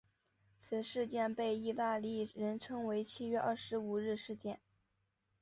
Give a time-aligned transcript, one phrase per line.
[0.57, 4.59] 此事件被意大利人称为七月二十五日事件。